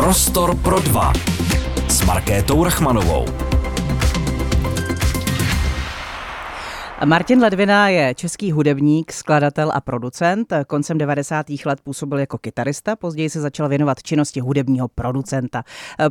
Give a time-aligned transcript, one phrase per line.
[0.00, 1.12] Prostor pro dva
[1.88, 3.49] s Markétou Rachmanovou.
[7.04, 10.52] Martin Ledvina je český hudebník, skladatel a producent.
[10.66, 11.46] Koncem 90.
[11.66, 15.62] let působil jako kytarista, později se začal věnovat činnosti hudebního producenta.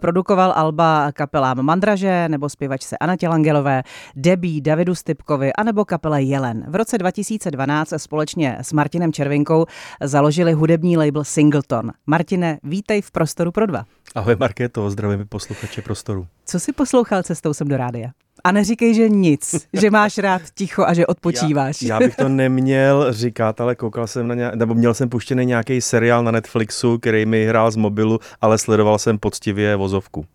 [0.02, 3.84] Produkoval alba kapelám Mandraže nebo zpěvačce Anatě Langelové,
[4.16, 6.66] Debí, Davidu Stypkovi anebo kapele Jelen.
[6.68, 9.66] V roce 2012 společně s Martinem Červinkou
[10.04, 11.92] založili hudební label Singleton.
[12.08, 13.84] Martine, vítej v Prostoru pro dva.
[14.16, 16.28] Ahoj Markéto, zdravím posluchače Prostoru.
[16.46, 18.10] Co si poslouchal cestou sem do rádia?
[18.44, 21.82] A neříkej, že nic, že máš rád ticho a že odpočíváš.
[21.82, 25.46] Já, já bych to neměl říkat, ale koukal jsem na nějak, nebo měl jsem puštěný
[25.46, 30.26] nějaký seriál na Netflixu, který mi hrál z mobilu, ale sledoval jsem poctivě vozovku.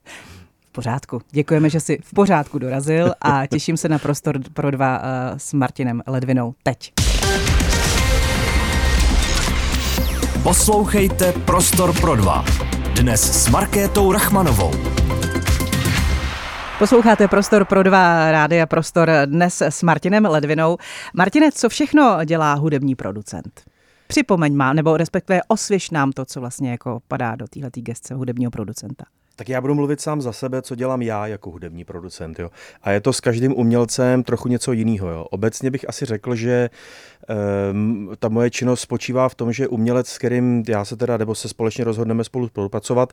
[0.68, 1.20] V pořádku.
[1.30, 5.04] Děkujeme, že jsi v pořádku dorazil a těším se na prostor pro dva uh,
[5.36, 6.92] s Martinem Ledvinou teď.
[10.42, 12.44] Poslouchejte Prostor pro dva.
[12.94, 14.70] Dnes s Markétou Rachmanovou.
[16.84, 20.76] Posloucháte Prostor pro dva rádia Prostor dnes s Martinem Ledvinou.
[21.14, 23.62] Martine, co všechno dělá hudební producent?
[24.06, 28.50] Připomeň má, nebo respektive osvěž nám to, co vlastně jako padá do téhle gestce hudebního
[28.50, 29.04] producenta.
[29.36, 32.38] Tak já budu mluvit sám za sebe, co dělám já jako hudební producent.
[32.38, 32.50] Jo.
[32.82, 35.08] A je to s každým umělcem trochu něco jiného.
[35.08, 35.26] Jo.
[35.30, 36.70] Obecně bych asi řekl, že
[37.72, 41.34] um, ta moje činnost spočívá v tom, že umělec, s kterým já se teda, nebo
[41.34, 43.12] se společně rozhodneme spolu spolupracovat,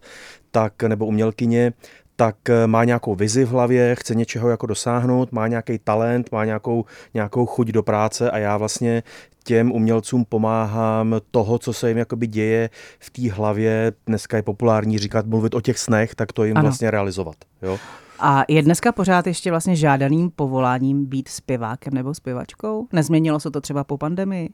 [0.52, 1.74] tak, nebo umělkyně,
[2.22, 6.46] tak eh, má nějakou vizi v hlavě, chce něčeho jako dosáhnout, má nějaký talent, má
[6.46, 9.04] nějakou, nějakou chuť do práce a já vlastně
[9.44, 12.70] těm umělcům pomáhám toho, co se jim jakoby děje
[13.00, 13.92] v té hlavě.
[14.08, 16.64] Dneska je populární říkat, mluvit o těch snech, tak to jim ano.
[16.64, 17.36] vlastně realizovat.
[17.62, 17.78] Jo?
[18.20, 22.88] A je dneska pořád ještě vlastně žádaným povoláním být zpěvákem nebo zpěvačkou?
[22.94, 24.50] Nezměnilo se to třeba po pandemii?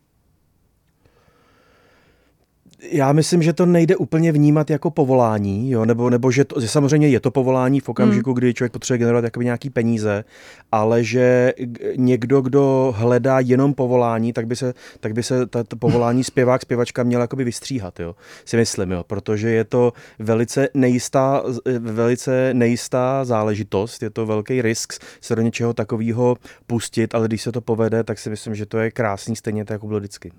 [2.82, 5.86] Já myslím, že to nejde úplně vnímat jako povolání, jo?
[5.86, 8.38] Nebo, nebo že, to, že samozřejmě je to povolání v okamžiku, hmm.
[8.38, 10.24] kdy člověk potřebuje generovat jakoby nějaký peníze,
[10.72, 11.54] ale že
[11.96, 16.62] někdo, kdo hledá jenom povolání, tak by se, tak by se ta, ta povolání zpěvák,
[16.62, 18.16] zpěvačka měla jakoby vystříhat, jo?
[18.46, 19.04] si myslím, jo?
[19.08, 21.44] protože je to velice nejistá,
[21.80, 26.36] velice nejistá záležitost, je to velký risk se do něčeho takového
[26.68, 29.76] pustit, ale když se to povede, tak si myslím, že to je krásný, stejně tak
[29.76, 30.32] jako bylo vždycky.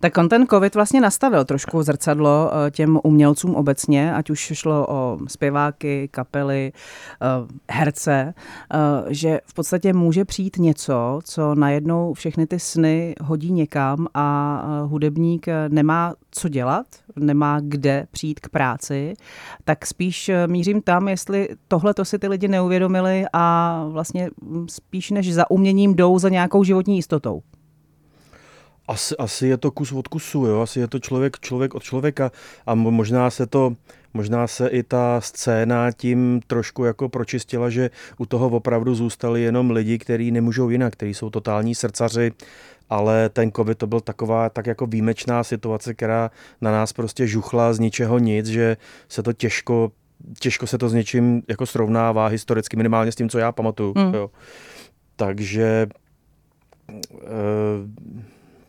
[0.00, 4.86] Tak on ten covid vlastně nastavil trošku zrcadlo eh, těm umělcům obecně, ať už šlo
[4.88, 6.72] o zpěváky, kapely,
[7.22, 7.26] eh,
[7.70, 8.78] herce, eh,
[9.08, 15.46] že v podstatě může přijít něco, co najednou všechny ty sny hodí někam a hudebník
[15.68, 16.86] nemá co dělat,
[17.16, 19.14] nemá kde přijít k práci,
[19.64, 24.30] tak spíš mířím tam, jestli tohle to si ty lidi neuvědomili a vlastně
[24.70, 27.42] spíš než za uměním jdou za nějakou životní jistotou.
[28.88, 30.60] Asi, asi je to kus od kusu, jo?
[30.60, 32.30] asi je to člověk, člověk od člověka
[32.66, 33.76] a možná se to,
[34.14, 39.70] možná se i ta scéna tím trošku jako pročistila, že u toho opravdu zůstali jenom
[39.70, 42.32] lidi, kteří nemůžou jinak, kteří jsou totální srdcaři,
[42.90, 46.30] ale ten covid to byl taková tak jako výjimečná situace, která
[46.60, 48.76] na nás prostě žuchla z ničeho nic, že
[49.08, 49.92] se to těžko,
[50.40, 53.94] těžko se to s něčím jako srovnává historicky, minimálně s tím, co já pamatuju.
[53.96, 54.14] Mm.
[54.14, 54.30] Jo.
[55.16, 55.86] Takže
[56.88, 57.06] e,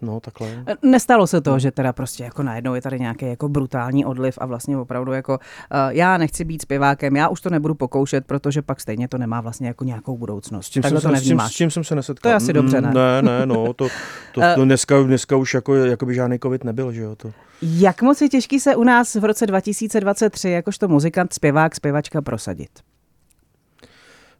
[0.05, 0.63] No, takhle.
[0.81, 1.59] Nestalo se to, no.
[1.59, 5.33] že teda prostě jako najednou je tady nějaký jako brutální odliv a vlastně opravdu jako
[5.33, 9.41] uh, já nechci být zpěvákem, já už to nebudu pokoušet, protože pak stejně to nemá
[9.41, 10.66] vlastně jako nějakou budoucnost.
[10.66, 12.29] S tím, jsem, to s, tím, s tím jsem se nesetkal.
[12.29, 12.91] To je asi dobře, ne?
[12.93, 13.88] Ne, ne, no, to, to,
[14.33, 17.31] to uh, dneska, dneska už jako, jako by žádný covid nebyl, že jo, to.
[17.61, 22.69] Jak moc je těžký se u nás v roce 2023 jakožto muzikant, zpěvák, zpěvačka prosadit?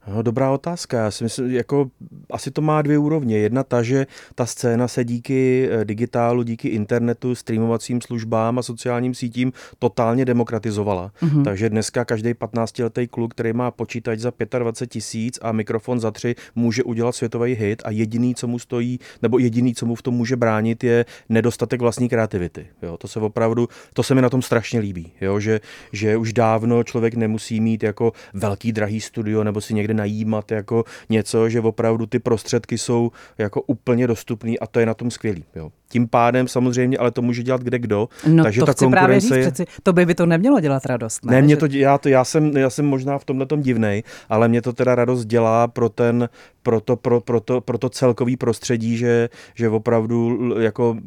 [0.07, 0.97] No, dobrá otázka.
[0.97, 1.89] Já si myslím, jako
[2.31, 3.38] asi to má dvě úrovně.
[3.38, 9.13] Jedna ta, že ta scéna se díky eh, digitálu, díky internetu, streamovacím službám a sociálním
[9.13, 11.11] sítím totálně demokratizovala.
[11.21, 11.44] Mm-hmm.
[11.44, 16.35] Takže dneska každý 15-letý kluk, který má počítač za 25 tisíc a mikrofon za tři,
[16.55, 20.13] může udělat světový hit a jediný, co mu stojí, nebo jediný, co mu v tom
[20.13, 22.67] může bránit, je nedostatek vlastní kreativity.
[22.81, 26.33] Jo, to se opravdu, to se mi na tom strašně líbí, jo, že, že už
[26.33, 31.62] dávno člověk nemusí mít jako velký drahý studio nebo si někde najímat jako něco, že
[31.62, 35.44] opravdu ty prostředky jsou jako úplně dostupné a to je na tom skvělý.
[35.56, 35.71] Jo.
[35.95, 38.09] Tím pádem samozřejmě, ale to může dělat kde kdo.
[38.27, 39.42] No takže to ta chci právě říct, je...
[39.42, 41.25] přeci, to by, by to nemělo dělat radost.
[41.25, 41.57] Ne, ne mě že...
[41.57, 44.74] to, já, to, já, jsem, já jsem možná v tomhle tom divnej, ale mě to
[44.74, 46.30] teda radost dělá pro ten,
[46.63, 50.97] pro to, pro, pro to, pro to celkový prostředí, že, že opravdu jako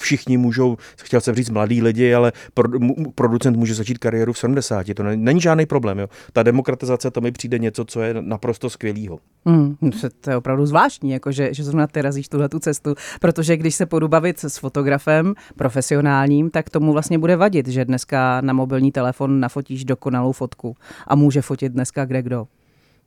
[0.00, 2.68] všichni můžou, chtěl jsem říct mladí lidi, ale pro,
[3.14, 4.86] producent může začít kariéru v 70.
[4.96, 5.98] To není žádný problém.
[5.98, 6.08] Jo.
[6.32, 9.18] Ta demokratizace, to mi přijde něco, co je naprosto skvělýho.
[9.46, 9.76] Hmm,
[10.20, 13.74] to je opravdu zvláštní, jako že, že zrovna ty razíš tuhle tu cestu, protože když
[13.74, 18.92] se půjdu bavit s fotografem profesionálním, tak tomu vlastně bude vadit, že dneska na mobilní
[18.92, 20.76] telefon nafotíš dokonalou fotku
[21.06, 22.46] a může fotit dneska kde kdo.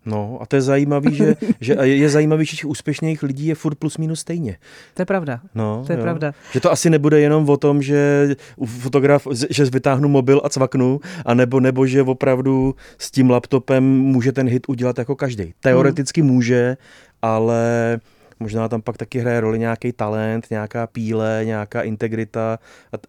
[0.05, 3.75] No a to je zajímavý, že, že je zajímavý, že těch úspěšných lidí je furt
[3.75, 4.57] plus minus stejně.
[4.93, 5.39] To je pravda.
[5.55, 6.03] No, to je jo.
[6.03, 6.33] pravda.
[6.51, 8.29] Že to asi nebude jenom o tom, že
[8.65, 14.31] fotograf, že vytáhnu mobil a cvaknu, a nebo, nebo že opravdu s tím laptopem může
[14.31, 15.53] ten hit udělat jako každý.
[15.59, 16.29] Teoreticky hmm.
[16.29, 16.77] může,
[17.21, 17.99] ale
[18.39, 22.59] Možná tam pak taky hraje roli nějaký talent, nějaká píle, nějaká integrita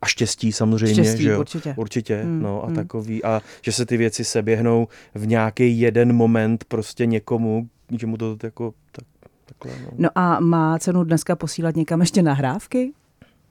[0.02, 0.94] a štěstí samozřejmě.
[0.94, 1.40] Štěstí, že jo?
[1.40, 1.74] určitě.
[1.76, 2.76] Určitě, hmm, no a hmm.
[2.76, 3.24] takový.
[3.24, 7.68] A že se ty věci seběhnou v nějaký jeden moment prostě někomu,
[7.98, 9.04] že mu to jako tak,
[9.44, 9.82] takhle.
[9.84, 9.90] No.
[9.98, 12.92] no a má cenu dneska posílat někam ještě nahrávky?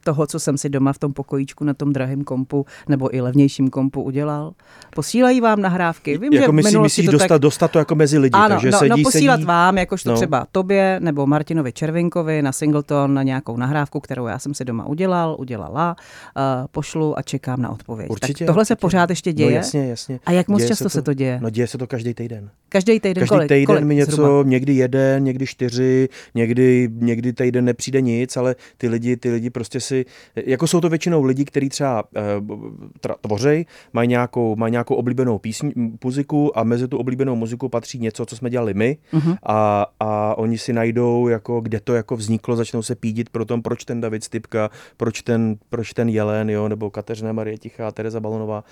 [0.05, 3.69] Toho, co jsem si doma v tom pokojíčku na tom drahém kompu nebo i levnějším
[3.69, 4.53] kompu udělal.
[4.95, 6.17] Posílají vám nahrávky.
[6.17, 7.41] Vím, jako že myslí, myslíš to dostat, tak...
[7.41, 8.33] dostat to jako mezi lidi.
[8.33, 9.45] Ano, takže no, sedí, no posílat sedí...
[9.45, 10.15] vám, jakožto no.
[10.15, 14.85] třeba tobě nebo Martinovi Červinkovi na Singleton na nějakou nahrávku, kterou já jsem si doma
[14.85, 15.95] udělal, udělala,
[16.37, 18.09] uh, pošlu a čekám na odpověď.
[18.09, 18.67] Určitě, tak tohle určitě.
[18.67, 19.49] se pořád ještě děje?
[19.49, 20.19] No jasně, jasně.
[20.25, 21.39] A jak moc děje často se to, se to děje?
[21.41, 22.49] No děje se to každý týden.
[22.69, 23.47] Každý týden Každý kolik?
[23.47, 24.43] týden kolik mi něco, zhruba?
[24.43, 29.79] někdy jeden, někdy čtyři, někdy, někdy týden nepřijde nic, ale ty lidi, ty lidi prostě
[29.79, 29.94] si,
[30.35, 35.71] jako jsou to většinou lidi, kteří třeba uh, tvořej, mají nějakou, mají nějakou oblíbenou písň,
[36.03, 39.37] muziku a mezi tu oblíbenou muziku patří něco, co jsme dělali my uh-huh.
[39.43, 43.61] a, a oni si najdou, jako, kde to jako vzniklo, začnou se pídit pro tom,
[43.61, 48.19] proč ten David Stipka, proč ten, proč ten Jelen, jo, nebo Kateřina Marie Tichá, Tereza
[48.19, 48.63] Balonová.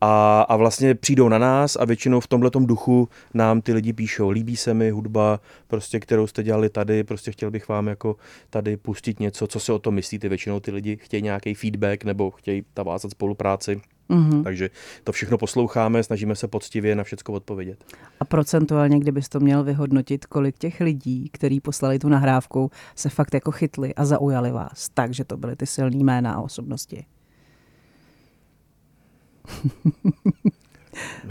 [0.00, 4.30] A, a vlastně přijdou na nás a většinou v tomhle duchu nám ty lidi píšou.
[4.30, 8.16] Líbí se mi hudba, prostě, kterou jste dělali tady, prostě chtěl bych vám jako
[8.50, 10.28] tady pustit něco, co si o tom myslíte.
[10.28, 13.80] Většinou ty lidi chtějí nějaký feedback nebo chtějí navázat spolupráci.
[14.10, 14.42] Mm-hmm.
[14.42, 14.70] Takže
[15.04, 17.84] to všechno posloucháme, snažíme se poctivě na všechno odpovědět.
[18.20, 23.34] A procentuálně, kdybys to měl vyhodnotit, kolik těch lidí, kteří poslali tu nahrávku, se fakt
[23.34, 27.04] jako chytli a zaujali vás, takže to byly ty silný jména a osobnosti.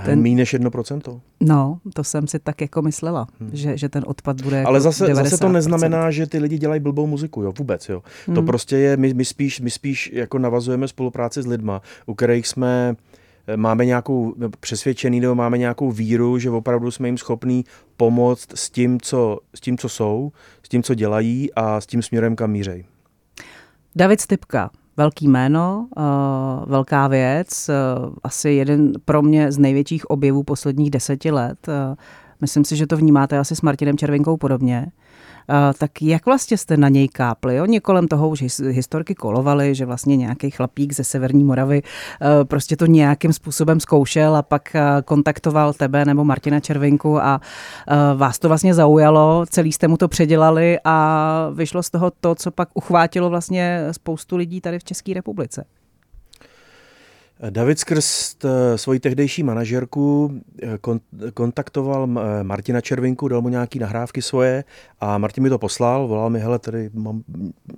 [0.05, 0.21] Ten...
[0.21, 1.21] Méně než 1%.
[1.39, 3.49] No, to jsem si tak jako myslela, hmm.
[3.53, 5.13] že, že ten odpad bude jako Ale zase, 90%.
[5.15, 8.03] zase to neznamená, že ty lidi dělají blbou muziku, jo, vůbec, jo.
[8.27, 8.35] Hmm.
[8.35, 12.47] To prostě je, my, my, spíš, my spíš jako navazujeme spolupráci s lidma, u kterých
[12.47, 12.95] jsme
[13.55, 17.65] máme nějakou přesvědčený nebo máme nějakou víru, že opravdu jsme jim schopní
[17.97, 20.31] pomoct s tím, co, s tím, co jsou,
[20.63, 22.85] s tím, co dělají a s tím směrem, kam mířej.
[23.95, 26.03] David Stipka, velký jméno, uh,
[26.69, 31.67] velká věc, uh, asi jeden pro mě z největších objevů posledních deseti let.
[31.67, 31.95] Uh,
[32.41, 34.91] myslím si, že to vnímáte asi s Martinem Červinkou podobně.
[35.49, 37.61] Uh, tak jak vlastně jste na něj kápli?
[37.61, 42.77] Oni kolem toho už historky kolovaly, že vlastně nějaký chlapík ze Severní Moravy uh, prostě
[42.77, 47.41] to nějakým způsobem zkoušel a pak uh, kontaktoval tebe nebo Martina Červinku a
[48.15, 52.51] vás to vlastně zaujalo, celý jste mu to předělali a vyšlo z toho to, co
[52.51, 55.65] pak uchvátilo vlastně spoustu lidí tady v České republice.
[57.49, 60.33] David skrz eh, svoji tehdejší manažerku
[60.63, 60.77] eh,
[61.33, 64.63] kontaktoval eh, Martina Červinku, dal mu nějaký nahrávky svoje
[64.99, 67.23] a Martin mi to poslal, volal mi, hele, tady mám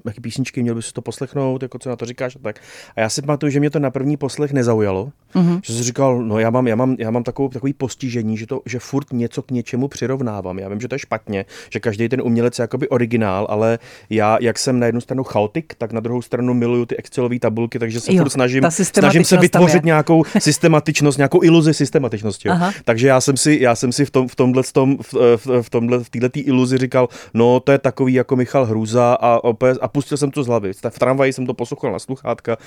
[0.05, 2.59] nějaké písničky, měl bys to poslechnout, jako co na to říkáš a tak.
[2.95, 5.59] A já si pamatuju, že mě to na první poslech nezaujalo, uh-huh.
[5.63, 8.61] že jsem říkal, no já mám, já mám, já mám takovou, takový postižení, že, to,
[8.65, 10.59] že furt něco k něčemu přirovnávám.
[10.59, 13.79] Já vím, že to je špatně, že každý ten umělec je jakoby originál, ale
[14.09, 17.79] já, jak jsem na jednu stranu chaotik, tak na druhou stranu miluju ty Excelové tabulky,
[17.79, 22.47] takže se jo, furt snažím, snažím se vytvořit nějakou systematičnost, nějakou iluzi systematičnosti.
[22.47, 22.55] Jo.
[22.85, 25.13] Takže já jsem si, já jsem si v, tom, v tomhle, v, tom, v,
[25.61, 29.77] v, tomhle, v této iluzi říkal, no to je takový jako Michal Hruza a, opět,
[29.81, 30.73] a pustil jsem to z hlavy.
[30.89, 32.57] V tramvaji jsem to poslouchal na sluchátka,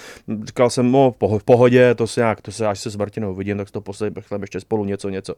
[0.45, 3.57] říkal jsem, no v pohodě, to se nějak, to se až se s Martinou vidím,
[3.57, 5.35] tak to poslechneme ještě spolu něco, něco.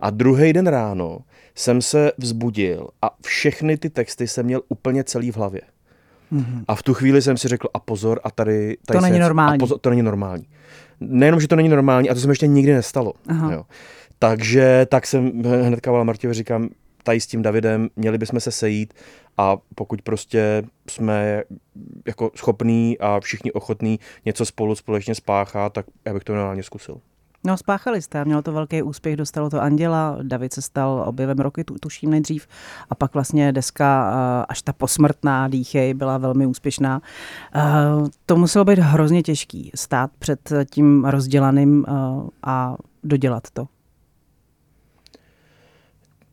[0.00, 1.18] A druhý den ráno
[1.54, 5.60] jsem se vzbudil a všechny ty texty jsem měl úplně celý v hlavě.
[6.32, 6.64] Mm-hmm.
[6.68, 8.76] A v tu chvíli jsem si řekl, a pozor, a tady...
[8.86, 9.58] tady to není normální.
[9.58, 10.46] A pozor, to není normální
[11.00, 13.12] nejenom, že to není normální, a to se mi ještě nikdy nestalo.
[13.28, 13.52] Aha.
[13.52, 13.64] Jo.
[14.18, 16.68] Takže tak jsem hnedka volal Martěvi, říkám,
[17.02, 18.94] tady s tím Davidem, měli bychom se sejít
[19.36, 21.42] a pokud prostě jsme
[22.06, 27.00] jako schopní a všichni ochotní něco spolu společně spáchat, tak já bych to normálně zkusil.
[27.46, 31.64] No, spáchali jste, mělo to velký úspěch, dostalo to Anděla, David se stal objevem roky,
[31.64, 32.46] tu, tuším nejdřív,
[32.90, 34.10] a pak vlastně deska
[34.48, 37.00] až ta posmrtná dýchej byla velmi úspěšná.
[38.26, 41.86] To muselo být hrozně těžký, stát před tím rozdělaným
[42.42, 43.68] a dodělat to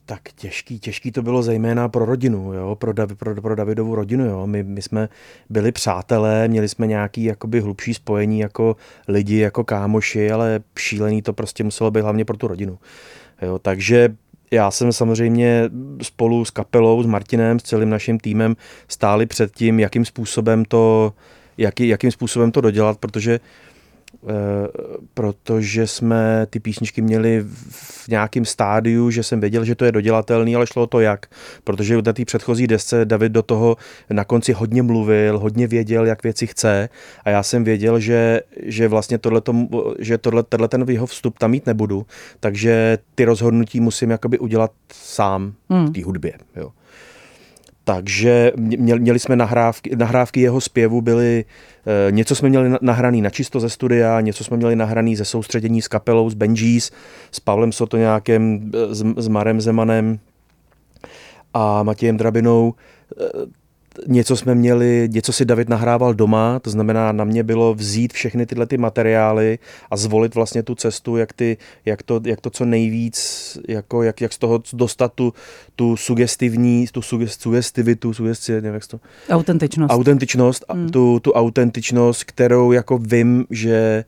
[0.05, 4.25] tak těžký, těžký to bylo zejména pro rodinu, jo, pro, Davi, pro, pro Davidovu rodinu.
[4.25, 4.47] Jo.
[4.47, 5.09] My, my jsme
[5.49, 8.75] byli přátelé, měli jsme nějaký jakoby hlubší spojení jako
[9.07, 12.79] lidi, jako kámoši, ale šílený to prostě muselo být hlavně pro tu rodinu.
[13.41, 13.59] Jo.
[13.59, 14.15] Takže
[14.51, 15.69] já jsem samozřejmě
[16.01, 18.55] spolu s kapelou, s Martinem, s celým naším týmem
[18.87, 21.13] stáli před tím, jakým způsobem to,
[21.57, 23.39] jaký, jakým způsobem to dodělat, protože Eh,
[25.13, 30.55] protože jsme ty písničky měli v nějakém stádiu, že jsem věděl, že to je dodělatelný,
[30.55, 31.25] ale šlo to jak.
[31.63, 33.77] Protože na té předchozí desce David do toho
[34.09, 36.89] na konci hodně mluvil, hodně věděl, jak věci chce
[37.23, 39.55] a já jsem věděl, že, že vlastně tohleto,
[39.99, 42.05] že tohle, tenhle ten jeho vstup tam mít nebudu,
[42.39, 45.85] takže ty rozhodnutí musím jakoby udělat sám hmm.
[45.87, 46.33] v té hudbě.
[46.55, 46.71] Jo.
[47.83, 51.45] Takže měli jsme nahrávky, nahrávky jeho zpěvu byly,
[52.07, 55.81] eh, něco jsme měli nahraný na čisto ze studia, něco jsme měli nahraný ze soustředění
[55.81, 56.91] s kapelou, s Benjis,
[57.31, 60.19] s Pavlem Sotoňákem, eh, s, Marem Zemanem
[61.53, 62.73] a Matějem Drabinou.
[63.21, 63.62] Eh,
[64.07, 68.45] něco jsme měli, něco si David nahrával doma, to znamená na mě bylo vzít všechny
[68.45, 69.59] tyhle ty materiály
[69.91, 74.21] a zvolit vlastně tu cestu, jak, ty, jak, to, jak to co nejvíc, jako jak,
[74.21, 75.33] jak z toho dostat tu,
[75.75, 78.99] tu sugestivní, tu sugest, sugestivitu, sugesti, nevím, jak to...
[79.29, 79.93] Autentičnost.
[79.93, 80.89] Autentičnost, hmm.
[80.89, 84.05] tu, tu autentičnost, kterou jako vím, že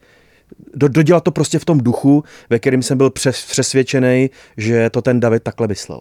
[0.73, 5.01] do, dodělat to prostě v tom duchu, ve kterém jsem byl přes, přesvědčený, že to
[5.01, 5.99] ten David takhle myslel.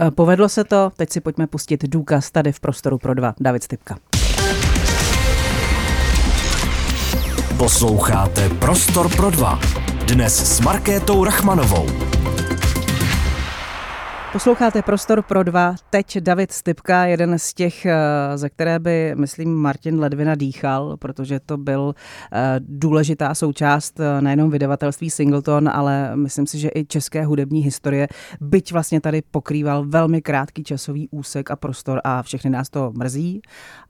[0.00, 3.34] Eh, povedlo se to, teď si pojďme pustit důkaz tady v Prostoru pro dva.
[3.40, 3.96] David Stipka.
[7.58, 9.60] Posloucháte Prostor pro dva.
[10.06, 12.15] Dnes s Markétou Rachmanovou.
[14.32, 15.74] Posloucháte Prostor pro dva.
[15.90, 17.94] Teď David Stipka, jeden z těch, eh,
[18.34, 21.94] ze které by, myslím, Martin Ledvina dýchal, protože to byl
[22.32, 28.08] eh, důležitá součást eh, nejenom vydavatelství Singleton, ale myslím si, že i české hudební historie,
[28.40, 33.42] byť vlastně tady pokrýval velmi krátký časový úsek a prostor a všechny nás to mrzí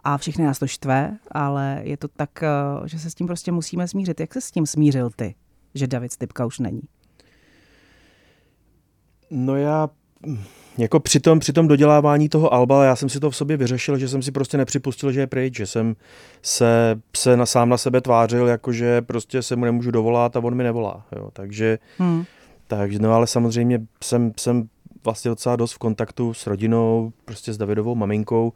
[0.04, 2.30] a všechny nás to štve, ale je to tak,
[2.84, 4.20] že se s tím prostě musíme smířit.
[4.20, 5.34] Jak se s tím smířil ty,
[5.74, 6.80] že David Stipka už není?
[9.30, 9.88] No já
[10.78, 13.98] jako při tom, při tom dodělávání toho alba, já jsem si to v sobě vyřešil,
[13.98, 15.96] že jsem si prostě nepřipustil, že je pryč, že jsem
[16.42, 20.54] se, se na, sám na sebe tvářil, jakože prostě se mu nemůžu dovolat a on
[20.54, 21.06] mi nevolá.
[21.16, 21.30] Jo.
[21.32, 22.24] Takže, hmm.
[22.66, 24.68] takže, no ale samozřejmě jsem, jsem
[25.04, 28.52] vlastně docela dost v kontaktu s rodinou, prostě s Davidovou maminkou,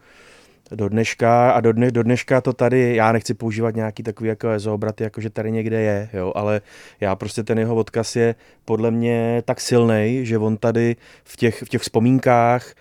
[0.74, 4.48] do dneška a do, dne, do dneška to tady, já nechci používat nějaký takový jako
[4.48, 6.60] ezobraty, jako že tady někde je, jo, ale
[7.00, 8.34] já prostě ten jeho odkaz je
[8.64, 12.74] podle mě tak silný, že on tady v těch, v těch vzpomínkách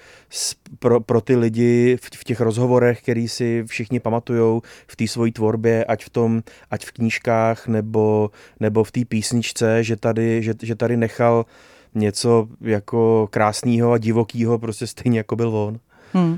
[0.80, 5.32] pro, pro ty lidi, v, v těch rozhovorech, který si všichni pamatujou v té svojí
[5.32, 6.42] tvorbě, ať v tom,
[6.72, 11.46] ať v knížkách nebo, nebo v té písničce, že tady, že, že tady nechal
[11.96, 15.80] něco jako krásného a divokého, prostě stejně jako byl on.
[16.14, 16.38] Hmm.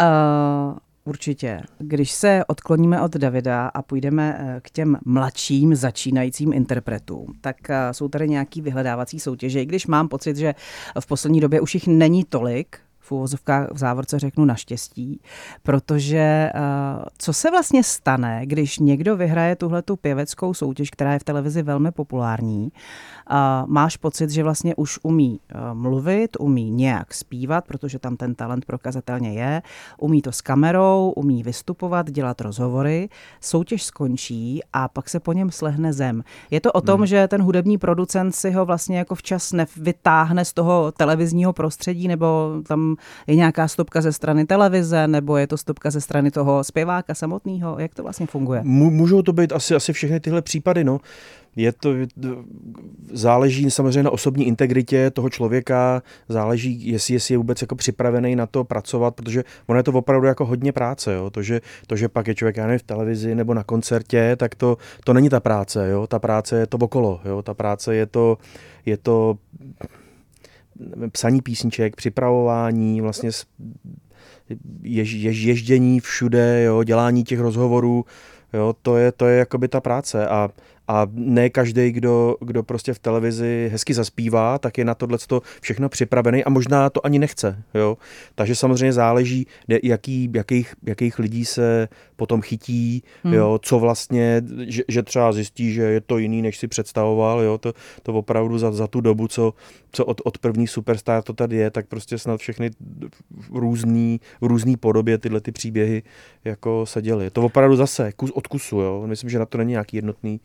[0.00, 1.60] Uh, určitě.
[1.78, 7.94] Když se odkloníme od Davida a půjdeme eh, k těm mladším začínajícím interpretům, tak eh,
[7.94, 9.62] jsou tady nějaký vyhledávací soutěže.
[9.62, 10.54] I když mám pocit, že
[11.00, 15.20] v poslední době už jich není tolik, v úvozovkách v závorce řeknu naštěstí,
[15.62, 16.50] protože
[17.18, 21.62] co se vlastně stane, když někdo vyhraje tuhle tu pěveckou soutěž, která je v televizi
[21.62, 22.72] velmi populární,
[23.66, 28.64] máš pocit, že vlastně už umí eh, mluvit, umí nějak zpívat, protože tam ten talent
[28.64, 29.62] prokazatelně je,
[29.98, 33.08] umí to s kamerou, umí vystupovat, dělat rozhovory,
[33.40, 36.24] soutěž skončí a pak se po něm slehne zem.
[36.50, 37.06] Je to o tom, hmm.
[37.06, 42.50] že ten hudební producent si ho vlastně jako včas nevytáhne z toho televizního prostředí, nebo
[42.66, 47.14] tam je nějaká stopka ze strany televize, nebo je to stopka ze strany toho zpěváka
[47.14, 47.78] samotného?
[47.78, 48.60] Jak to vlastně funguje?
[48.64, 51.00] Můžou to být asi, asi všechny tyhle případy, no.
[51.56, 51.90] Je to,
[53.12, 58.46] záleží samozřejmě na osobní integritě toho člověka, záleží, jestli, jestli je vůbec jako připravený na
[58.46, 61.30] to pracovat, protože ono je to opravdu jako hodně práce, jo.
[61.30, 64.54] To, že, to, že pak je člověk, já nevím, v televizi nebo na koncertě, tak
[64.54, 66.06] to, to není ta práce, jo.
[66.06, 67.42] Ta práce je to okolo, jo.
[67.42, 68.38] Ta práce je to,
[68.86, 69.38] je to
[71.12, 73.30] psaní písniček, připravování, vlastně
[74.82, 78.04] jež, jež, ježdění všude, jo, dělání těch rozhovorů,
[78.52, 80.50] jo, to je, to je jakoby ta práce a
[80.88, 85.18] a ne každý, kdo, kdo prostě v televizi hezky zaspívá, tak je na tohle
[85.60, 87.62] všechno připravený a možná to ani nechce.
[87.74, 87.98] Jo?
[88.34, 89.46] Takže samozřejmě záleží,
[89.82, 93.34] jaký, jakých, jakých lidí se potom chytí, hmm.
[93.34, 93.58] jo?
[93.62, 97.40] co vlastně, že, že třeba zjistí, že je to jiný, než si představoval.
[97.40, 97.58] Jo?
[97.58, 97.72] To,
[98.02, 99.54] to opravdu za, za tu dobu, co,
[99.92, 102.70] co od, od první superstar to tady je, tak prostě snad všechny
[103.30, 106.02] v různý, v různý podobě tyhle ty příběhy
[106.44, 107.30] jako se děly.
[107.30, 108.80] To opravdu zase kus od kusu.
[108.80, 109.02] Jo?
[109.06, 110.40] Myslím, že na to není nějaký jednotný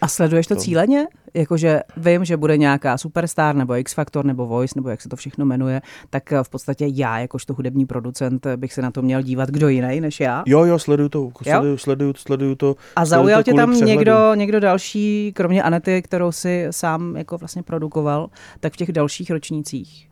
[0.00, 1.06] A sleduješ to, to cíleně?
[1.34, 5.16] Jakože vím, že bude nějaká Superstar nebo X Factor nebo Voice nebo jak se to
[5.16, 9.50] všechno jmenuje, tak v podstatě já, jakožto hudební producent, bych se na to měl dívat
[9.50, 10.42] kdo jiný než já.
[10.46, 12.76] Jo, jo, sleduju to, sleduju, sleduju, sleduju to.
[12.96, 18.30] A zaujal tě tam někdo, někdo další, kromě Anety, kterou si sám jako vlastně produkoval,
[18.60, 20.08] tak v těch dalších ročnících?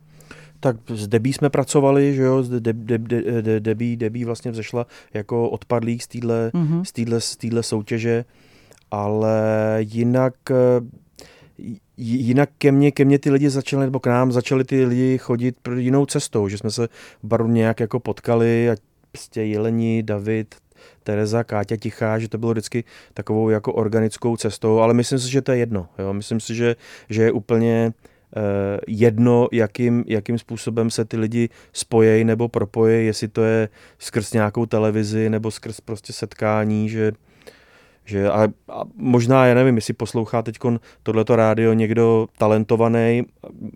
[0.61, 4.87] tak s Debí jsme pracovali, že jo, de, de, de, de, Debí, Debí vlastně vzešla
[5.15, 7.61] jako odpadlík z téhle mm-hmm.
[7.63, 8.25] z soutěže,
[8.91, 10.35] ale jinak
[11.97, 15.57] jinak ke mně, ke mně ty lidi začali, nebo k nám začali ty lidi chodit
[15.63, 16.89] pro jinou cestou, že jsme se
[17.23, 18.77] baru nějak jako potkali a
[19.13, 20.55] prostě Jeleni, David,
[21.03, 25.43] Tereza, Káťa Tichá, že to bylo vždycky takovou jako organickou cestou, ale myslím si, že
[25.43, 25.89] to je jedno.
[25.99, 26.13] Jo?
[26.13, 26.77] Myslím si, že,
[27.11, 27.93] že je úplně
[28.37, 28.43] uh,
[28.87, 34.67] jedno, jakým, jakým způsobem se ty lidi spojejí nebo propojí, jestli to je skrz nějakou
[34.67, 37.13] televizi nebo skrz prostě setkání, že
[38.07, 40.59] že a, a možná, já nevím, jestli poslouchá teď
[41.03, 43.23] tohleto rádio někdo talentovaný,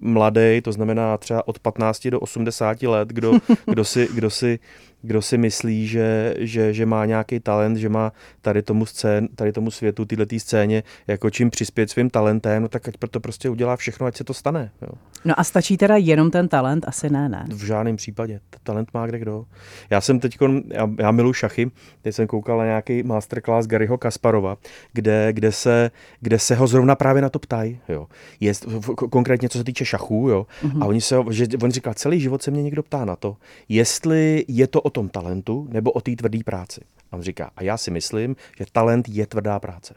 [0.01, 3.33] mladý, to znamená třeba od 15 do 80 let, kdo,
[3.67, 4.59] kdo, si, kdo si
[5.03, 9.53] kdo si myslí, že, že, že má nějaký talent, že má tady tomu, scén, tady
[9.53, 13.77] tomu světu, tyhle scéně, jako čím přispět svým talentem, no tak ať proto prostě udělá
[13.77, 14.71] všechno, ať se to stane.
[14.83, 14.89] Jo.
[15.25, 16.85] No a stačí teda jenom ten talent?
[16.89, 17.45] Asi ne, ne.
[17.49, 18.41] V žádném případě.
[18.63, 19.45] Talent má kde kdo.
[19.91, 20.39] Já jsem teď,
[20.69, 21.71] já, já milu šachy,
[22.03, 24.57] teď jsem koukal na nějaký masterclass Garyho Kasparova,
[24.93, 25.91] kde, kde, se,
[26.21, 27.81] kde se ho zrovna právě na to ptají.
[27.89, 28.07] Jo.
[28.41, 28.53] Je,
[28.95, 30.47] konkrétně co se týče šachů, jo.
[30.63, 30.83] Mm-hmm.
[30.83, 33.37] a oni se, že, on říká, celý život se mě někdo ptá na to,
[33.69, 36.81] jestli je to o tom talentu nebo o té tvrdé práci.
[37.13, 39.95] A on říká, a já si myslím, že talent je tvrdá práce.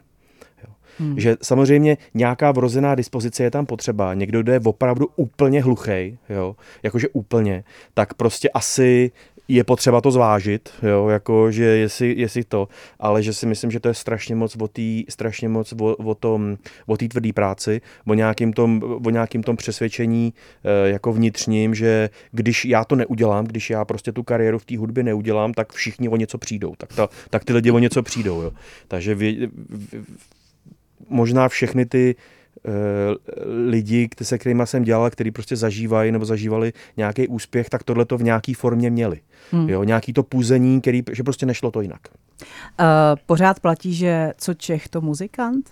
[0.98, 1.20] Hmm.
[1.20, 4.14] Že samozřejmě nějaká vrozená dispozice je tam potřeba.
[4.14, 9.10] Někdo, kdo je opravdu úplně hluchý, jo, jakože úplně, tak prostě asi
[9.48, 13.80] je potřeba to zvážit, jo, jako, že jestli, jestli to, ale že si myslím, že
[13.80, 17.80] to je strašně moc o té strašně moc o, o tom, o té tvrdé práci,
[18.06, 20.34] o nějakým tom, o nějakým tom přesvědčení
[20.64, 24.78] e, jako vnitřním, že když já to neudělám, když já prostě tu kariéru v té
[24.78, 28.42] hudbě neudělám, tak všichni o něco přijdou, tak, ta, tak ty lidi o něco přijdou,
[28.42, 28.52] jo.
[28.88, 29.48] Takže vy,
[31.08, 32.16] možná všechny ty
[33.68, 38.18] lidi, se kterými jsem dělal, který prostě zažívají nebo zažívali nějaký úspěch, tak tohle to
[38.18, 39.20] v nějaké formě měli.
[39.50, 39.68] Hmm.
[39.68, 42.00] Jo, nějaký to půzení, který, že prostě nešlo to jinak.
[42.80, 42.86] Uh,
[43.26, 45.70] pořád platí, že co Čech, to muzikant?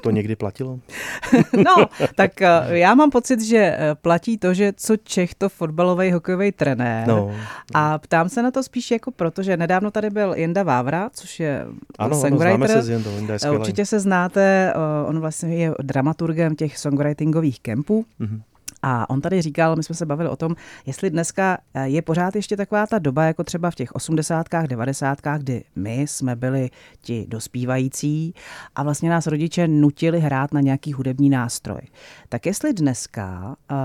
[0.00, 0.80] To někdy platilo?
[1.64, 6.12] no, tak eh, já mám pocit, že eh, platí to, že co Čech to fotbalový
[6.12, 7.08] hokejový trenér.
[7.08, 7.32] No.
[7.74, 11.40] A ptám se na to spíš jako proto, že nedávno tady byl Jenda Vávra, což
[11.40, 11.66] je
[11.98, 12.54] ano, songwriter.
[12.54, 14.74] Ano, se s Jendou, Jenda je Určitě se znáte,
[15.06, 18.04] on vlastně je dramaturgem těch songwritingových kempů.
[18.20, 18.40] Mm-hmm.
[18.82, 22.36] A on tady říkal, my jsme se bavili o tom, jestli dneska eh, je pořád
[22.36, 27.26] ještě taková ta doba, jako třeba v těch osmdesátkách, devadesátkách, kdy my jsme byli ti
[27.28, 28.34] dospívající
[28.74, 31.80] a vlastně nás rodiče nutili hrát na nějaký hudební nástroj.
[32.28, 33.76] Tak jestli dneska uh,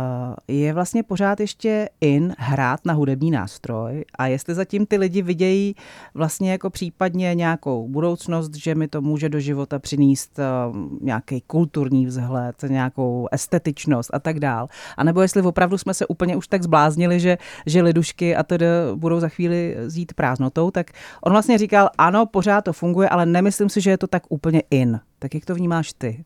[0.48, 5.76] je vlastně pořád ještě in hrát na hudební nástroj a jestli zatím ty lidi vidějí
[6.14, 12.06] vlastně jako případně nějakou budoucnost, že mi to může do života přinést uh, nějaký kulturní
[12.06, 14.68] vzhled, nějakou estetičnost a tak dál.
[14.98, 18.66] A nebo jestli opravdu jsme se úplně už tak zbláznili, že, že lidušky a tedy
[18.96, 20.92] budou za chvíli zít prázdnotou, tak
[21.24, 24.64] on vlastně říkal, ano, pořád to funguje, ale nemyslím si, že je to tak úplně
[24.72, 25.00] in.
[25.20, 26.26] Tak jak to vnímáš ty?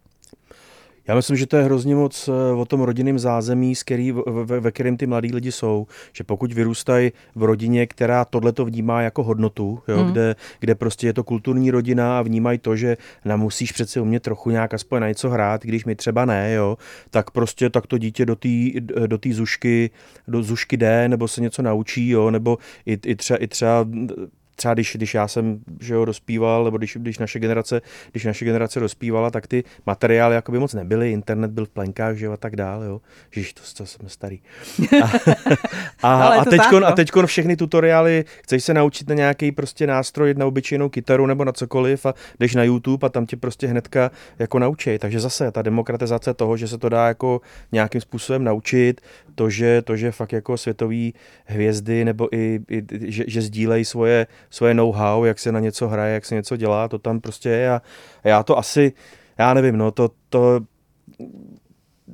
[1.11, 4.59] Já myslím, že to je hrozně moc eh, o tom rodinném zázemí, s který, ve,
[4.59, 5.87] ve kterém ty mladí lidi jsou.
[6.13, 10.11] Že pokud vyrůstají v rodině, která tohle to vnímá jako hodnotu, jo, hmm.
[10.11, 14.23] kde, kde prostě je to kulturní rodina a vnímají to, že na musíš přece umět
[14.23, 16.77] trochu nějak aspoň na něco hrát, když mi třeba ne, jo,
[17.09, 18.49] tak prostě tak to dítě do té
[19.07, 19.89] do tý zušky,
[20.27, 23.85] do zušky jde, nebo se něco naučí, jo, nebo i, i, třeba, i třeba
[24.55, 28.45] třeba když, když já jsem že jo, dospíval, nebo když, když, naše generace, když naše
[28.45, 32.37] generace dospívala, tak ty materiály jakoby moc nebyly, internet byl v plenkách, že jo, a
[32.37, 33.01] tak dále, jo.
[33.31, 34.39] Žíž, to, to jsem starý.
[36.03, 36.95] A, a, a, teďkon, a no.
[36.95, 41.51] teďkon všechny tutoriály, chceš se naučit na nějaký prostě nástroj, na obyčejnou kytaru nebo na
[41.51, 44.97] cokoliv a jdeš na YouTube a tam tě prostě hnedka jako naučí.
[44.97, 49.01] Takže zase ta demokratizace toho, že se to dá jako nějakým způsobem naučit,
[49.35, 51.11] to, že, to, že fakt jako světové
[51.45, 56.13] hvězdy nebo i, i že, že sdílejí svoje, svoje know-how, jak se na něco hraje,
[56.13, 57.81] jak se něco dělá, to tam prostě je a,
[58.23, 58.93] a já to asi,
[59.37, 60.59] já nevím, no to, to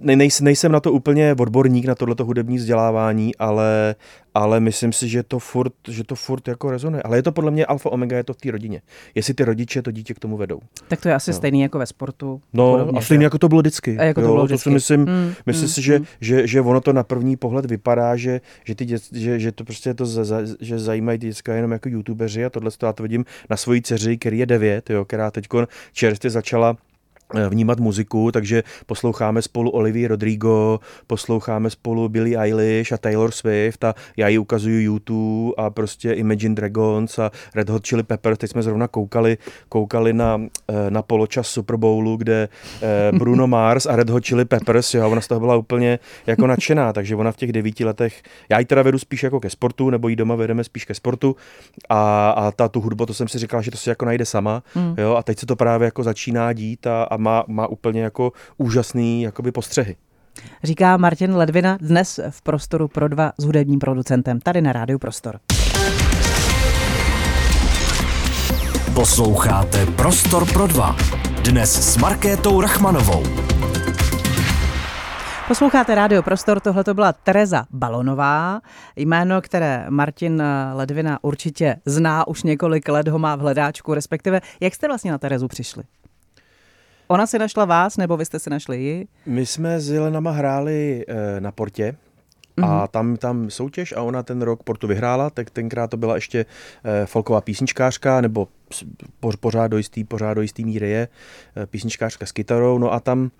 [0.01, 3.95] nej, nejsem na to úplně odborník, na tohleto hudební vzdělávání, ale,
[4.35, 7.03] ale myslím si, že to furt, že to furt jako rezonuje.
[7.03, 8.81] Ale je to podle mě alfa omega, je to v té rodině.
[9.15, 10.59] Jestli ty rodiče to dítě k tomu vedou.
[10.87, 11.37] Tak to je asi no.
[11.37, 12.41] stejný jako ve sportu.
[12.53, 13.97] No podobně, a stejně jako to bylo vždycky.
[13.97, 14.63] A jako to, bylo vždycky.
[14.63, 16.05] to si myslím, mm, myslím mm, si, že, mm.
[16.21, 19.63] že, že, ono to na první pohled vypadá, že, že, ty dět, že, že to
[19.63, 23.03] prostě je to, za, že zajímají děcka jenom jako youtubeři a tohle to já to
[23.03, 25.47] vidím na svojí dceři, který je devět, jo, která teď
[25.93, 26.77] čerstvě začala
[27.49, 33.95] vnímat muziku, takže posloucháme spolu Olivia Rodrigo, posloucháme spolu Billie Eilish a Taylor Swift a
[34.17, 38.37] já ji ukazuju YouTube a prostě Imagine Dragons a Red Hot Chili Peppers.
[38.37, 39.37] Teď jsme zrovna koukali,
[39.69, 42.49] koukali na, eh, na poločas Super Bowlu, kde
[42.81, 46.47] eh, Bruno Mars a Red Hot Chili Peppers, jo, ona z toho byla úplně jako
[46.47, 49.89] nadšená, takže ona v těch devíti letech, já ji teda vedu spíš jako ke sportu,
[49.89, 51.35] nebo jí doma vedeme spíš ke sportu
[51.89, 54.63] a, a ta tu hudbu, to jsem si říkal, že to si jako najde sama,
[54.73, 54.95] hmm.
[54.97, 58.31] jo, a teď se to právě jako začíná dít a, a má, má úplně jako
[58.57, 59.95] úžasný jakoby postřehy.
[60.63, 65.39] Říká Martin Ledvina dnes v Prostoru pro dva s hudebním producentem, tady na Rádiu Prostor.
[68.93, 70.95] Posloucháte Prostor pro dva.
[71.43, 73.23] Dnes s Markétou Rachmanovou.
[75.47, 78.61] Posloucháte Rádio Prostor, tohle to byla Tereza Balonová,
[78.95, 84.75] jméno, které Martin Ledvina určitě zná, už několik let ho má v hledáčku, respektive jak
[84.75, 85.83] jste vlastně na Terezu přišli?
[87.07, 89.07] Ona si našla vás, nebo vy jste si našli ji?
[89.25, 91.95] My jsme s Jelenama hráli e, na Portě,
[92.57, 92.87] a mm-hmm.
[92.87, 96.45] tam, tam soutěž a ona ten rok Portu vyhrála, tak tenkrát to byla ještě
[96.83, 98.47] e, folková písničkářka, nebo
[99.39, 101.07] pořád do jistý, pořád do jistý míry je
[101.57, 103.31] e, písničkářka s kytarou, no a tam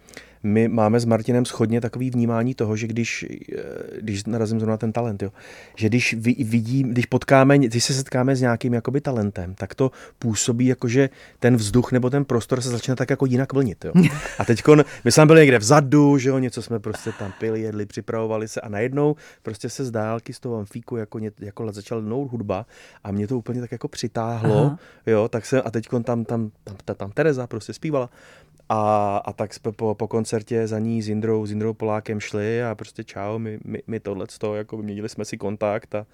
[0.48, 3.62] my máme s Martinem schodně takový vnímání toho, že když, eh,
[4.02, 5.32] když narazím zrovna ten talent, jo,
[5.76, 10.66] že když vidím, když potkáme, když se setkáme s nějakým jakoby talentem, tak to působí
[10.66, 13.86] jako, že ten vzduch nebo ten prostor se začne tak jako jinak vlnit.
[13.86, 13.94] Jo.
[14.40, 14.64] A teď
[15.04, 18.62] my jsme byli někde vzadu, že jo, něco jsme prostě tam pili, jedli, připravovali se
[18.62, 22.66] a najednou prostě se z dálky z toho amfíku jako, jako začala dnout hudba
[23.04, 24.80] a mě to úplně tak jako přitáhlo, Aha.
[25.06, 26.52] jo, tak se a teď tam, tam, tam,
[26.86, 28.10] tam, tam Tereza prostě zpívala
[28.70, 32.64] a, a tak jsme po, po koncertě za ní s Jindrou, s Jindrou Polákem šli
[32.64, 34.26] a prostě čau, my, my, my tohle
[34.56, 35.96] jako měnili jsme si kontakt.
[35.96, 36.06] A,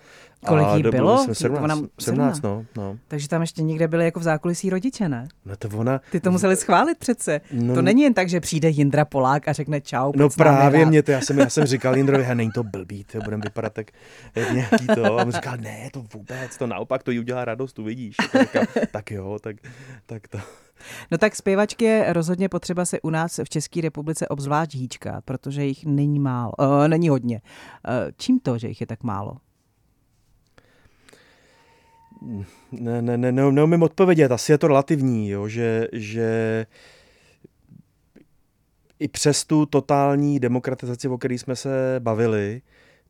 [0.47, 1.23] Kolik jí bylo?
[1.23, 2.97] Jsme 17, ona, 17, no, no.
[3.07, 5.27] Takže tam ještě někde byli jako v zákulisí rodiče, ne?
[5.45, 6.01] No to ona...
[6.11, 7.41] Ty to museli schválit přece.
[7.51, 10.11] No, to není jen tak, že přijde Jindra Polák a řekne čau.
[10.15, 13.43] No právě mě to, já jsem, já jsem říkal Jindrovi, není to blbý, to budeme
[13.43, 13.91] vypadat tak
[14.35, 15.05] jak nějaký to.
[15.05, 18.15] A on říkal, ne, to vůbec, to naopak, to jí udělá radost, uvidíš.
[18.39, 19.55] Říkal, tak jo, tak,
[20.05, 20.37] tak to.
[21.11, 25.65] No tak zpěvačky je rozhodně potřeba se u nás v České republice obzvlášť hýčkat, protože
[25.65, 27.41] jich není málo, uh, není hodně.
[27.87, 29.37] Uh, čím to, že jich je tak málo?
[32.71, 36.65] Ne, ne, ne, ne, neumím odpovědět, asi je to relativní, jo, že, že
[38.99, 42.61] i přes tu totální demokratizaci, o které jsme se bavili,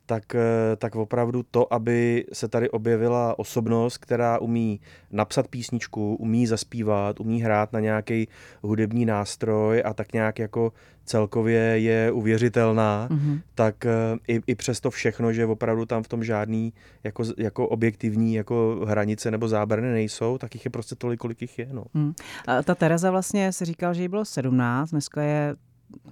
[0.06, 4.80] tak, eh, tak opravdu to, aby se tady objevila osobnost, která umí
[5.12, 8.28] napsat písničku, umí zaspívat, umí hrát na nějaký
[8.62, 10.74] hudební nástroj a tak nějak jako
[11.06, 13.42] celkově je uvěřitelná, mm-hmm.
[13.56, 13.92] tak eh,
[14.28, 18.86] i, i přes to všechno, že opravdu tam v tom žádný jako, jako objektivní jako
[18.88, 21.68] hranice nebo zábrany nejsou, tak jich je prostě tolik, kolik jich je.
[21.72, 21.84] No.
[21.94, 22.14] Mm.
[22.48, 25.56] A ta Tereza vlastně se říkal, že jí bylo 17, dneska je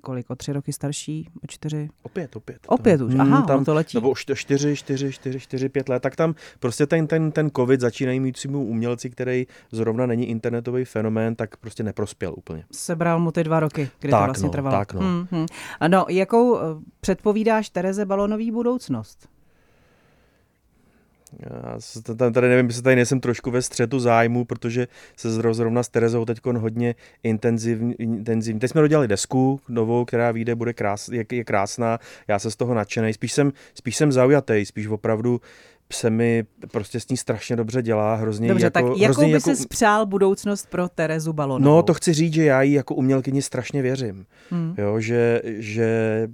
[0.02, 1.90] kolik, o tři roky starší, o čtyři?
[2.04, 2.60] Opět, opět.
[2.68, 3.98] Opět tam, už, aha, hmm, tam, to letí.
[3.98, 8.66] Nebo čtyři, čtyři, čtyři, čtyři, pět let, tak tam prostě ten, ten, ten covid začínajícímu
[8.66, 12.66] umělci, který zrovna není internetový fenomén, tak prostě neprospěl úplně.
[12.72, 14.78] Sebral mu ty dva roky, kdy tak to vlastně no, trvalo.
[14.78, 15.02] Tak no.
[15.02, 15.46] Hmm, hmm.
[15.80, 16.62] Ano, jakou eh,
[17.02, 19.28] předpovídáš Tereze Balonový budoucnost?
[21.40, 26.26] Já tady nevím, jestli tady nejsem trošku ve střetu zájmu, protože se zrovna s Terezou
[26.26, 28.60] teď hodně intenzivní, intenzivní.
[28.60, 32.00] Teď jsme dodělali desku novou, která vyjde, bude krás, je, je krásná.
[32.28, 33.14] Já se z toho nadšený.
[33.14, 35.42] Spíš jsem, spíš jsem zaujatý, spíš opravdu
[35.94, 39.32] se mi prostě s ní strašně dobře dělá, hrozně Dobře, jako, tak jakou hrozně by
[39.32, 39.50] jako...
[39.50, 41.76] si spřál budoucnost pro Terezu Balonovou?
[41.76, 44.26] No, to chci říct, že já jí jako umělkyni strašně věřím.
[44.50, 44.76] Hmm.
[44.78, 46.28] Jo, že, že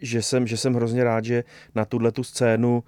[0.00, 2.84] že jsem, že jsem hrozně rád, že na tuhle tu scénu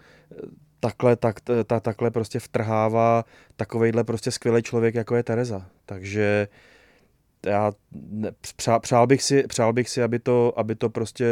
[0.80, 3.24] takhle, tak, ta, takhle prostě vtrhává
[3.56, 5.66] takovejhle prostě skvělý člověk, jako je Tereza.
[5.86, 6.48] Takže
[7.46, 7.72] já
[8.56, 11.26] přál, přál, bych si, přál bych si, aby to, aby to prostě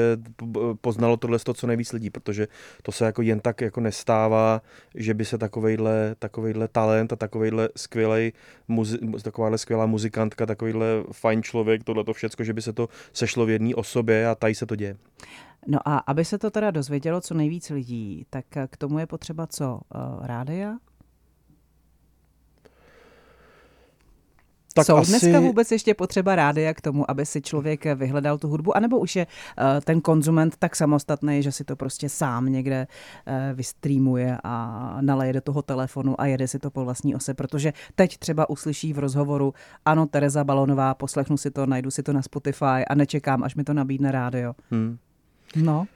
[0.80, 2.48] poznalo tohle to co nejvíc lidí, protože
[2.82, 4.62] to se jako jen tak jako nestává,
[4.94, 8.32] že by se takovejhle, takovejhle talent a takovejhle skvělej,
[8.68, 13.46] muzi, takováhle skvělá muzikantka, takovýhle fajn člověk, tohle to všecko, že by se to sešlo
[13.46, 14.96] v jedné osobě a tady se to děje.
[15.66, 19.46] No a aby se to teda dozvědělo co nejvíc lidí, tak k tomu je potřeba
[19.46, 19.80] co?
[19.94, 20.76] Uh, rádia?
[24.74, 25.10] Tak Jsou asi...
[25.10, 29.16] dneska vůbec ještě potřeba rádia k tomu, aby si člověk vyhledal tu hudbu, anebo už
[29.16, 32.86] je uh, ten konzument tak samostatný, že si to prostě sám někde
[33.26, 37.72] uh, vystreamuje a naleje do toho telefonu a jede si to po vlastní ose, protože
[37.94, 42.22] teď třeba uslyší v rozhovoru, ano, Tereza Balonová, poslechnu si to, najdu si to na
[42.22, 44.54] Spotify a nečekám, až mi to nabídne rádio.
[44.70, 44.98] Hmm.
[45.56, 45.86] No.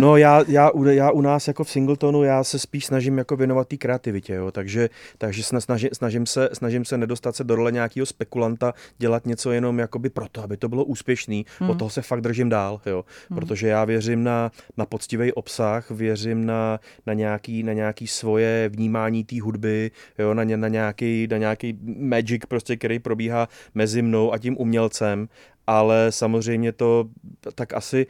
[0.00, 3.68] no já, já, já, u nás jako v Singletonu já se spíš snažím jako věnovat
[3.68, 4.50] té kreativitě, jo?
[4.50, 9.52] takže, takže snažím, snažím, se, snažím se nedostat se do role nějakého spekulanta, dělat něco
[9.52, 11.70] jenom jakoby proto, aby to bylo úspěšný, hmm.
[11.70, 13.04] od toho se fakt držím dál, jo?
[13.30, 13.38] Hmm.
[13.38, 19.24] protože já věřím na, na poctivý obsah, věřím na, na, nějaký, na nějaký svoje vnímání
[19.24, 20.34] té hudby, jo?
[20.34, 25.28] Na, na, nějaký, na nějaký magic, prostě, který probíhá mezi mnou a tím umělcem,
[25.66, 27.08] ale samozřejmě to
[27.54, 28.06] tak asi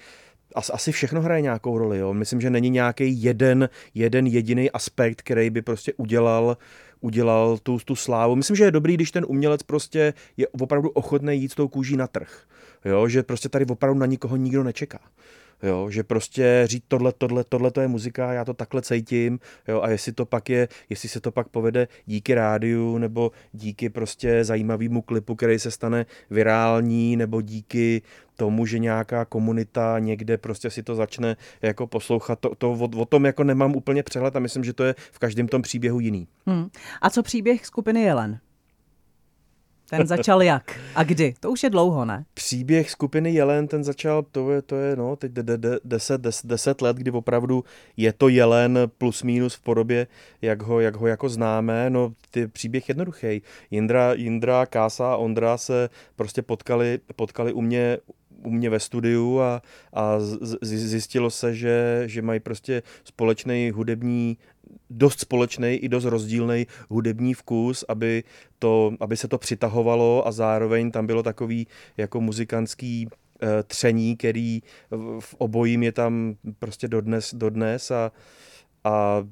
[0.55, 1.99] asi všechno hraje nějakou roli.
[1.99, 2.15] Jo.
[2.15, 6.57] Myslím, že není nějaký jeden, jeden jediný aspekt, který by prostě udělal
[7.01, 8.37] udělal tu, tu slávu.
[8.37, 11.97] Myslím, že je dobrý, když ten umělec prostě je opravdu ochotný jít s tou kůží
[11.97, 12.43] na trh.
[12.85, 15.01] Jo, že prostě tady opravdu na nikoho nikdo nečeká.
[15.63, 19.81] Jo, že prostě říct tohle, tohle, tohle to je muzika, já to takhle cítím, jo,
[19.81, 24.45] a jestli to pak je, jestli se to pak povede díky rádiu, nebo díky prostě
[24.45, 28.03] zajímavému klipu, který se stane virální, nebo díky
[28.37, 33.05] tomu, že nějaká komunita někde prostě si to začne jako poslouchat, to, to o, o
[33.05, 36.29] tom jako nemám úplně přehled a myslím, že to je v každém tom příběhu jiný.
[36.47, 36.69] Hmm.
[37.03, 38.39] A co příběh skupiny Jelen?
[39.91, 41.35] Ten začal jak a kdy?
[41.41, 42.25] To už je dlouho, ne?
[42.35, 45.33] Příběh skupiny Jelen, ten začal, to je, to je no, teď
[45.85, 47.65] 10, 10 let, kdy opravdu
[47.97, 50.07] je to Jelen plus minus v podobě,
[50.43, 51.91] jak ho, jak ho jako známe.
[51.91, 53.43] No, ty příběh jednoduchý.
[53.71, 57.99] Jindra, Jindra, Kása a Ondra se prostě potkali, potkali u mě
[58.43, 60.17] u mě ve studiu a, a
[60.63, 64.39] zjistilo se, že, že mají prostě společný hudební
[64.91, 68.25] dost společný i dost rozdílný hudební vkus, aby,
[68.59, 73.09] to, aby se to přitahovalo a zároveň tam bylo takový jako muzikantský
[73.43, 74.63] eh, tření, který
[75.21, 78.13] v obojím je tam prostě dodnes, dodnes a,
[78.85, 79.27] a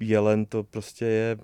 [0.00, 1.38] Jelen to prostě je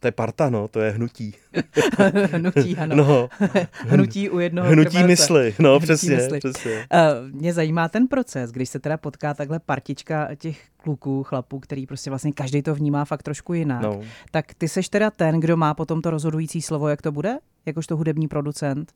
[0.00, 1.34] to je parta, no, to je hnutí.
[2.32, 2.96] hnutí, ano.
[2.96, 3.28] No.
[3.72, 5.06] hnutí u jednoho Hnutí krmelce.
[5.06, 6.38] mysli, no, hnutí přesně, mysli.
[6.38, 6.86] přesně.
[6.94, 11.86] Uh, mě zajímá ten proces, když se teda potká takhle partička těch kluků, chlapů, který
[11.86, 13.82] prostě vlastně každý to vnímá fakt trošku jinak.
[13.82, 14.00] No.
[14.30, 17.38] Tak ty seš teda ten, kdo má potom to rozhodující slovo, jak to bude?
[17.66, 18.92] Jakožto hudební producent?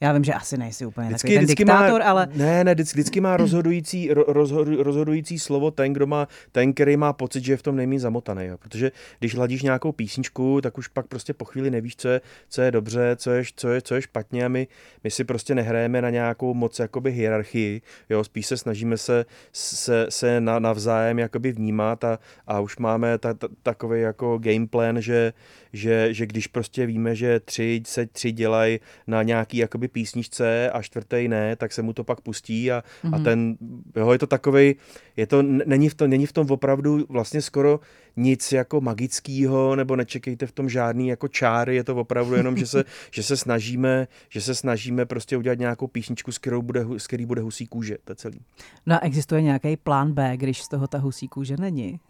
[0.00, 2.28] Já vím, že asi nejsi úplně vždycky, takový ten vždycky diktátor, má, ale...
[2.34, 7.12] Ne, ne, vždycky, vždycky má rozhodující, rozhodu, rozhodující slovo ten, kdo má, ten, který má
[7.12, 8.44] pocit, že je v tom nejméně zamotaný.
[8.44, 8.58] Jo.
[8.58, 12.62] Protože když hladíš nějakou písničku, tak už pak prostě po chvíli nevíš, co je, co
[12.62, 14.66] je dobře, co je, co je, co je špatně a my,
[15.04, 20.06] my si prostě nehrajeme na nějakou moc jakoby hierarchii, jo, spíš se snažíme se, se,
[20.08, 25.02] se na, navzájem jakoby vnímat a, a už máme ta, ta, takový jako game plan,
[25.02, 25.32] že,
[25.72, 30.82] že, že když prostě víme, že tři se tři dělají na nějaký jakoby písničce a
[30.82, 33.14] čtvrtý ne, tak se mu to pak pustí a, mm-hmm.
[33.14, 33.24] a mhm.
[33.24, 33.56] ten,
[33.96, 34.74] jo, je to takový,
[35.16, 37.80] je to, není v tom, není v tom opravdu vlastně skoro
[38.16, 42.66] nic jako magického, nebo nečekejte v tom žádný jako čáry, je to opravdu jenom, že
[42.66, 47.06] se, že se snažíme, že se snažíme prostě udělat nějakou písničku, s kterou bude, s
[47.06, 48.40] který bude husí kůže, to celý.
[48.86, 52.00] No a existuje nějaký plán B, když z toho ta husí kůže není?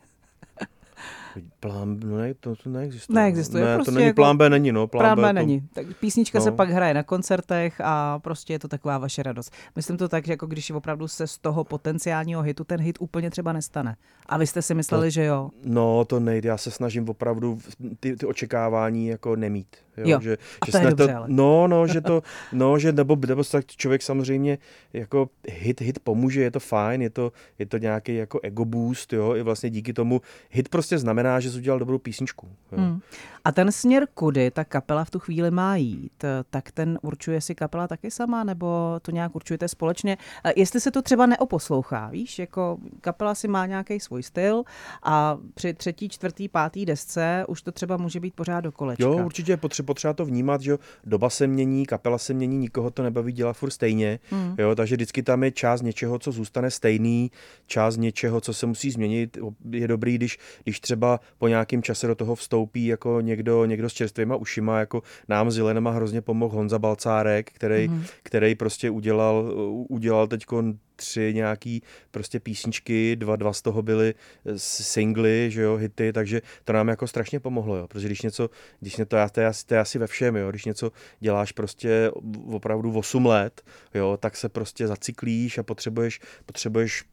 [1.60, 3.14] Plán, no ne, to, to neexistuje.
[3.14, 4.86] Neexistuje, ne, prostě to není jako plán B, není, no.
[4.86, 5.46] Plán, plán B, B to...
[5.46, 5.68] není.
[5.72, 6.44] Tak písnička no.
[6.44, 9.52] se pak hraje na koncertech a prostě je to taková vaše radost.
[9.76, 13.30] Myslím to tak, že jako když opravdu se z toho potenciálního hitu ten hit úplně
[13.30, 13.96] třeba nestane.
[14.26, 15.50] A vy jste si mysleli, to, že jo?
[15.64, 16.48] No, to nejde.
[16.48, 17.58] Já se snažím opravdu
[18.00, 19.76] ty, ty očekávání jako nemít.
[19.96, 20.20] Jo, jo.
[20.20, 21.26] Že, a že to je dobře, to, ale.
[21.28, 24.58] No, no, že to, no, že nebo, nebo tak člověk samozřejmě
[24.92, 29.12] jako hit, hit pomůže, je to fajn, je to, je to nějaký jako ego boost,
[29.12, 32.48] jo, i vlastně díky tomu hit prostě znamená, že jsi udělal dobrou písničku.
[32.72, 32.78] Jo.
[32.78, 33.00] Hmm.
[33.44, 37.54] A ten směr, kudy ta kapela v tu chvíli má jít, tak ten určuje si
[37.54, 40.18] kapela taky sama, nebo to nějak určujete společně?
[40.56, 44.62] Jestli se to třeba neoposlouchá, víš, jako kapela si má nějaký svůj styl
[45.02, 49.04] a při třetí, čtvrtý, pátý desce už to třeba může být pořád do kolečka.
[49.04, 53.02] Jo, určitě potřeba, potřeba to vnímat, že doba se mění, kapela se mění, nikoho to
[53.02, 54.54] nebaví dělat furt stejně, hmm.
[54.58, 57.30] jo, takže vždycky tam je část něčeho, co zůstane stejný,
[57.66, 59.38] část něčeho, co se musí změnit.
[59.70, 63.92] Je dobrý, když, když třeba po nějakém čase do toho vstoupí jako někdo, někdo s
[63.92, 68.02] čerstvýma ušima, jako nám s Jelenema hrozně pomohl Honza Balcárek, který, mm-hmm.
[68.22, 69.54] který prostě udělal,
[69.88, 70.46] udělal teď
[71.02, 74.14] tři nějaký prostě písničky, dva, dva z toho byly
[74.56, 78.96] singly, že jo, hity, takže to nám jako strašně pomohlo, jo, protože když něco, když
[78.96, 82.10] to, to, je, to je asi ve všem, jo, když něco děláš prostě
[82.46, 83.62] opravdu 8 let,
[83.94, 87.04] jo, tak se prostě zacyklíš a potřebuješ, potřebuješ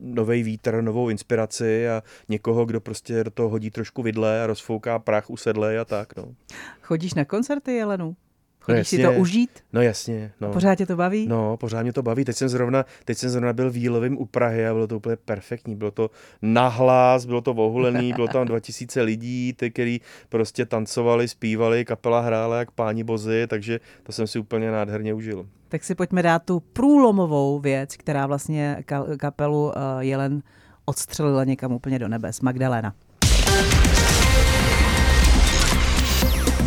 [0.00, 4.98] nový vítr, novou inspiraci a někoho, kdo prostě do toho hodí trošku vidle a rozfouká
[4.98, 6.34] prach u sedle a tak, no.
[6.82, 8.16] Chodíš na koncerty, Jelenu?
[8.62, 9.50] Chodíš no si to užít?
[9.72, 10.32] No jasně.
[10.40, 10.48] No.
[10.48, 11.26] A pořád tě to baví?
[11.26, 12.24] No, pořád mě to baví.
[12.24, 15.76] Teď jsem zrovna, teď jsem zrovna byl výlovým u Prahy a bylo to úplně perfektní.
[15.76, 16.10] Bylo to
[16.42, 22.58] nahlas, bylo to ohulený, bylo tam 2000 lidí, ty, kteří prostě tancovali, zpívali, kapela hrála
[22.58, 25.46] jak páni bozy, takže to jsem si úplně nádherně užil.
[25.68, 28.84] Tak si pojďme dát tu průlomovou věc, která vlastně
[29.18, 30.42] kapelu uh, Jelen
[30.84, 32.40] odstřelila někam úplně do nebes.
[32.40, 32.94] Magdalena.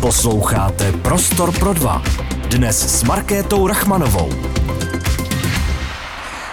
[0.06, 2.02] Posloucháte Prostor pro dva.
[2.50, 4.30] Dnes s Markétou Rachmanovou.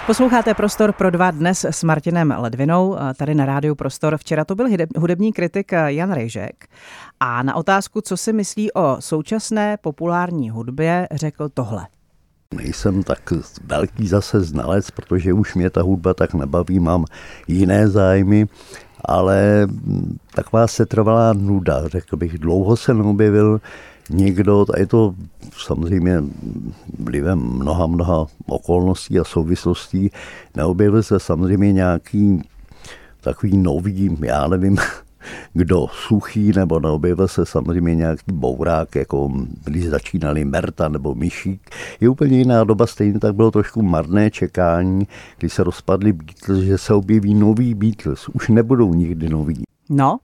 [0.08, 4.18] Posloucháte Prostor pro dva dnes s Martinem Ledvinou, tady na rádiu Prostor.
[4.18, 6.68] Včera to byl hudební kritik Jan Rejžek
[7.20, 11.88] a na otázku, co si myslí o současné populární hudbě, řekl tohle.
[12.54, 13.34] Nejsem tak
[13.66, 17.06] velký zase znalec, protože už mě ta hudba tak nebaví, mám
[17.48, 18.48] jiné zájmy,
[19.06, 19.68] ale
[20.36, 22.38] taková se trvalá nuda, řekl bych.
[22.38, 23.62] Dlouho se neobjevil
[24.10, 25.16] někdo, a je to
[25.66, 26.24] samozřejmě
[27.00, 30.12] vlivem mnoha, mnoha okolností a souvislostí,
[30.56, 32.42] neobjevil se samozřejmě nějaký
[33.22, 34.78] takový nový, já nevím,
[35.54, 39.32] kdo suchý, nebo neobjevil se samozřejmě nějaký bourák, jako
[39.64, 41.70] když začínali Merta nebo Myšík.
[42.00, 45.08] Je úplně jiná doba, stejně tak bylo trošku marné čekání,
[45.38, 48.30] když se rozpadli Beatles, že se objeví nový Beatles.
[48.30, 49.64] Už nebudou nikdy noví.
[49.90, 50.18] No,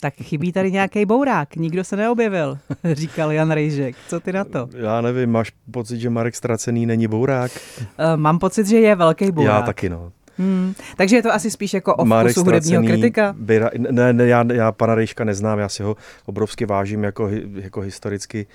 [0.00, 2.58] tak chybí tady nějaký bourák, nikdo se neobjevil,
[2.92, 3.96] říkal Jan Rejžek.
[4.08, 4.68] Co ty na to?
[4.76, 7.50] Já nevím, máš pocit, že Marek Stracený není bourák?
[7.80, 7.86] Uh,
[8.16, 9.54] mám pocit, že je velký bourák.
[9.54, 10.12] Já taky, no.
[10.38, 10.74] Hmm.
[10.96, 13.34] Takže je to asi spíš jako o Marek vkusu hudebního kritika?
[13.38, 15.96] Byra, ne, ne, já, já pana Rejška neznám, já si ho
[16.26, 18.46] obrovsky vážím jako, jako historicky.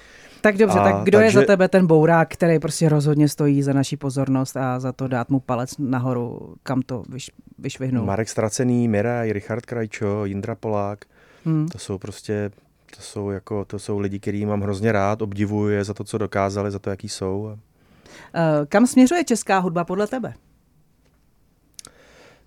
[0.42, 1.38] Tak dobře, a, tak kdo takže...
[1.38, 5.08] je za tebe ten bourák, který prostě rozhodně stojí za naší pozornost a za to
[5.08, 8.06] dát mu palec nahoru, kam to vyš, vyšvihnul?
[8.06, 11.06] Marek Stracený, Miraj, Richard Krajčo, Jindra Polák,
[11.46, 11.68] hmm.
[11.68, 12.52] to jsou prostě
[12.96, 16.18] to jsou, jako, to jsou lidi, který mám hrozně rád, obdivuju je za to, co
[16.18, 17.42] dokázali, za to, jaký jsou.
[17.42, 20.34] Uh, kam směřuje česká hudba podle tebe?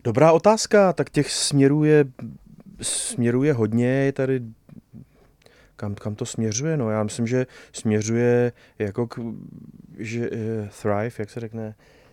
[0.06, 2.04] Dobrá otázka, tak těch směrů je,
[2.82, 4.40] směrů je hodně, je tady
[5.76, 6.76] kam, kam to směřuje?
[6.76, 9.18] No, já myslím, že směřuje jako k,
[9.98, 10.36] že, uh,
[10.82, 12.05] thrive, jak se řekne, Eh,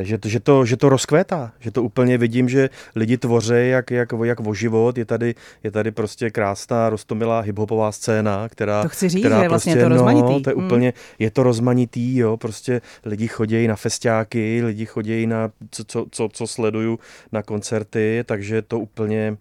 [0.00, 4.08] že, že, to, že to rozkvétá, že to úplně vidím, že lidi tvoří jak, jak,
[4.24, 8.82] jak o život, je tady, je tady prostě krásná, rostomilá hiphopová scéna, která...
[8.82, 10.32] To chci říct, která že je vlastně prostě, to rozmanitý.
[10.32, 10.66] No, to je hmm.
[10.66, 16.06] úplně, je to rozmanitý, jo, prostě lidi chodí na festiáky, lidi chodí na, co, co,
[16.10, 16.98] co, co sleduju,
[17.32, 19.36] na koncerty, takže to úplně,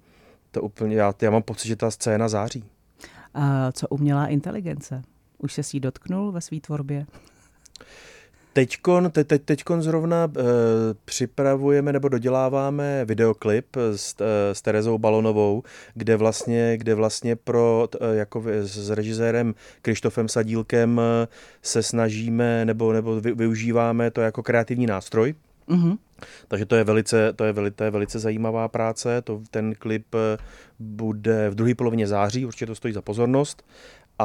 [0.51, 2.63] to úplně, já, já mám pocit, že ta scéna září.
[3.33, 5.01] A co umělá inteligence?
[5.37, 7.05] Už se s jí dotknul ve své tvorbě?
[8.53, 10.41] Teďkon, te, te, teďkon zrovna e,
[11.05, 15.63] připravujeme nebo doděláváme videoklip s, e, s Terezou Balonovou,
[15.93, 21.01] kde vlastně, kde vlastně pro, e, jako s režisérem Krištofem Sadílkem
[21.61, 25.33] se snažíme nebo, nebo vy, využíváme to jako kreativní nástroj.
[25.69, 25.97] Mm-hmm.
[26.47, 29.21] Takže to je velice, to je velice, to je velice zajímavá práce.
[29.21, 30.05] To, ten klip
[30.79, 33.63] bude v druhé polovině září, určitě to stojí za pozornost.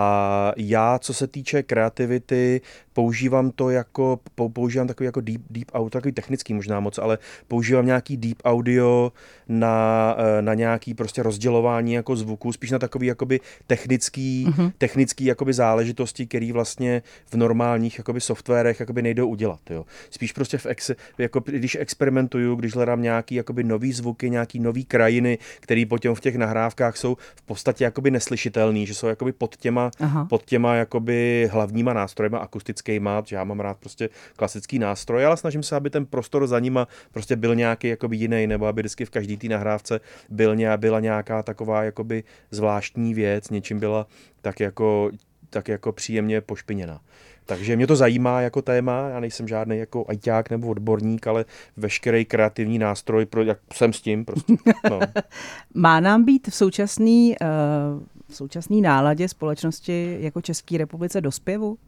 [0.00, 2.60] A já, co se týče kreativity,
[2.92, 4.20] používám to jako,
[4.52, 9.12] používám takový jako deep, deep audio, takový technický možná moc, ale používám nějaký deep audio
[9.48, 14.72] na, eh, na nějaký prostě rozdělování jako zvuku, spíš na takový jakoby technický, mm-hmm.
[14.78, 19.60] technický jakoby záležitosti, který vlastně v normálních jakoby softwarech jakoby nejdou udělat.
[19.70, 19.84] Jo.
[20.10, 24.84] Spíš prostě v ex, jako když experimentuju, když hledám nějaký jakoby nový zvuky, nějaký nový
[24.84, 29.56] krajiny, který potom v těch nahrávkách jsou v podstatě jakoby neslyšitelný, že jsou jakoby pod
[29.56, 30.24] těma, Aha.
[30.24, 35.62] pod těma jakoby hlavníma nástrojema akustickýma, že já mám rád prostě klasický nástroj, ale snažím
[35.62, 39.10] se, aby ten prostor za nima prostě byl nějaký jakoby jiný, nebo aby vždycky v
[39.10, 44.06] každý té nahrávce byl, byla nějaká taková jakoby zvláštní věc, něčím byla
[44.42, 45.10] tak jako,
[45.50, 47.00] tak jako příjemně pošpiněna.
[47.48, 51.44] Takže mě to zajímá jako téma, já nejsem žádný jako ajťák nebo odborník, ale
[51.76, 54.54] veškerý kreativní nástroj, pro, jak jsem s tím prostě.
[54.90, 55.00] No.
[55.74, 61.78] Má nám být v současný, uh, v současný náladě společnosti jako České republice do zpěvu?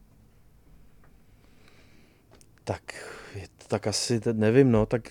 [2.64, 2.83] Tak
[3.70, 5.03] tak asi, nevím, no, tak...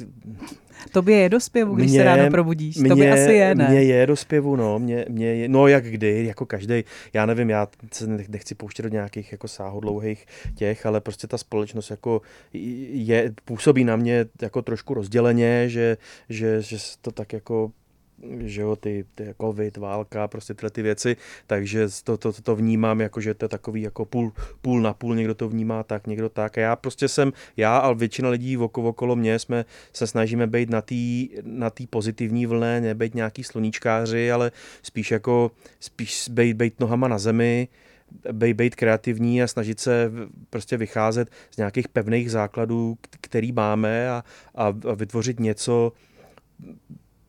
[0.92, 2.78] Tobě je do zpěvu, když mě, se ráno probudíš.
[2.78, 3.70] Mě, Tobě asi je, ne?
[3.70, 4.80] Mně je do zpěvu, no.
[4.80, 6.84] Mě, mě je, no jak kdy, jako každý.
[7.14, 11.90] Já nevím, já se nechci pouštět do nějakých jako sáhodlouhých těch, ale prostě ta společnost
[11.90, 12.22] jako
[12.54, 15.98] je, působí na mě jako trošku rozděleně, že,
[16.30, 17.72] že, že to tak jako
[18.40, 21.16] že jo, ty, ty covid, válka, prostě tyhle ty věci,
[21.48, 25.16] takže to, to, to vnímám jako, že to je takový jako půl, půl na půl,
[25.16, 26.58] někdo to vnímá tak, někdo tak.
[26.58, 30.70] A já prostě jsem, já a většina lidí okolo, okolo mě jsme se snažíme být
[30.70, 30.96] na té
[31.44, 34.52] na tý pozitivní vlně, nebejt nějaký sluníčkáři, ale
[34.84, 37.68] spíš jako, spíš být, být nohama na zemi,
[38.32, 40.12] být, být kreativní a snažit se
[40.50, 44.24] prostě vycházet z nějakých pevných základů, který máme a,
[44.56, 45.92] a vytvořit něco,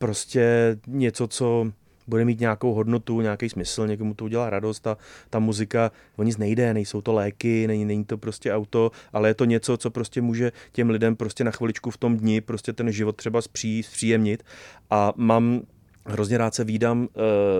[0.00, 1.72] prostě něco, co
[2.06, 4.96] bude mít nějakou hodnotu, nějaký smysl, někomu to udělá radost a
[5.30, 9.34] ta muzika o nic nejde, nejsou to léky, není, není to prostě auto, ale je
[9.34, 12.92] to něco, co prostě může těm lidem prostě na chviličku v tom dni prostě ten
[12.92, 14.42] život třeba zpří, zpříjemnit.
[14.90, 15.62] A mám
[16.10, 17.06] Hrozně rád se výdám uh,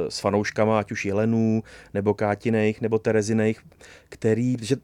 [0.09, 1.63] s fanouškama, ať už Jelenů,
[1.95, 3.63] nebo Kátinejch, nebo Terezinejch,
[4.09, 4.77] který, že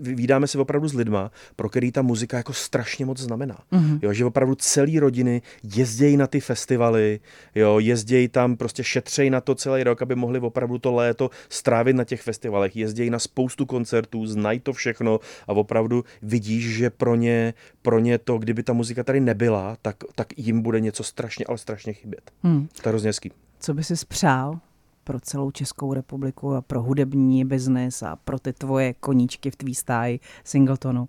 [0.00, 3.58] výdáme se opravdu s lidma, pro který ta muzika jako strašně moc znamená.
[3.72, 3.98] Mm-hmm.
[4.02, 5.42] Jo, že opravdu celý rodiny
[5.76, 7.20] jezdějí na ty festivaly,
[7.54, 11.96] jo, jezdějí tam, prostě šetřejí na to celý rok, aby mohli opravdu to léto strávit
[11.96, 17.14] na těch festivalech, jezdějí na spoustu koncertů, znají to všechno a opravdu vidíš, že pro
[17.14, 21.44] ně, pro ně to, kdyby ta muzika tady nebyla, tak, tak jim bude něco strašně,
[21.48, 22.30] ale strašně chybět.
[22.42, 22.68] Mm.
[22.86, 23.32] Hezký.
[23.60, 24.60] Co by si spřál
[25.04, 29.74] pro celou Českou republiku a pro hudební biznis a pro ty tvoje koníčky v tvý
[29.74, 31.08] stáji Singletonu?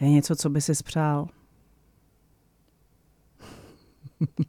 [0.00, 1.28] Je něco, co by si spřál?